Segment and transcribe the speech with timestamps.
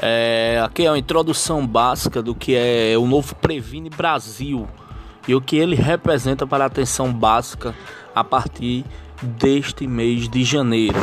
[0.00, 4.68] É, aqui é uma introdução básica do que é o novo Previne Brasil
[5.26, 7.74] e o que ele representa para a atenção básica
[8.14, 8.84] a partir
[9.22, 10.98] deste mês de janeiro.